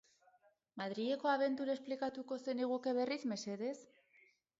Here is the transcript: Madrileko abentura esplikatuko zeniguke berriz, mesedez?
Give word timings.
Madrileko 0.81 1.29
abentura 1.33 1.75
esplikatuko 1.79 2.37
zeniguke 2.47 2.95
berriz, 3.01 3.19
mesedez? 3.33 3.75